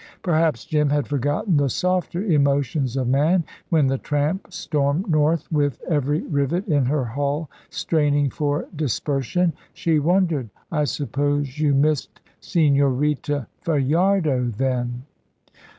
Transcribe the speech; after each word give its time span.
Perhaps 0.23 0.65
Jim 0.65 0.89
had 0.89 1.05
forgotten 1.05 1.57
the 1.57 1.69
softer 1.69 2.23
emotions 2.23 2.97
of 2.97 3.07
man 3.07 3.43
when 3.69 3.85
the 3.85 3.99
tramp 3.99 4.47
stormed 4.51 5.07
north 5.07 5.45
with 5.51 5.79
every 5.87 6.21
rivet 6.21 6.67
in 6.67 6.85
her 6.85 7.05
hull 7.05 7.51
straining 7.69 8.31
for 8.31 8.65
dispersion. 8.75 9.53
She 9.75 9.99
wondered. 9.99 10.49
"I 10.71 10.85
suppose 10.85 11.59
you 11.59 11.75
missed 11.75 12.19
Señorita 12.41 13.45
Fajardo 13.63 14.45
then?" 14.49 15.03